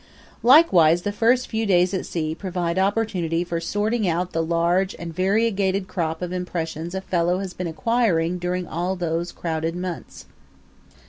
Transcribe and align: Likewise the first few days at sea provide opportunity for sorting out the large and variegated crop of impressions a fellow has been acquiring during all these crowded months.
Likewise 0.41 1.03
the 1.03 1.11
first 1.11 1.45
few 1.47 1.67
days 1.67 1.93
at 1.93 2.07
sea 2.07 2.33
provide 2.33 2.79
opportunity 2.79 3.43
for 3.43 3.59
sorting 3.61 4.07
out 4.09 4.31
the 4.31 4.41
large 4.41 4.95
and 4.97 5.13
variegated 5.15 5.87
crop 5.87 6.23
of 6.23 6.33
impressions 6.33 6.95
a 6.95 7.01
fellow 7.01 7.37
has 7.37 7.53
been 7.53 7.67
acquiring 7.67 8.39
during 8.39 8.65
all 8.65 8.95
these 8.95 9.31
crowded 9.31 9.75
months. 9.75 10.25